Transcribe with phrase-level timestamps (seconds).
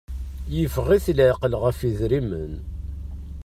[0.55, 2.53] Yeffeɣ-it laɛqel ɣef idrimen.